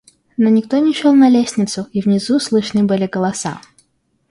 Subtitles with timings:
[0.35, 3.61] Но никто не шел на лестницу, и внизу слышны были голоса.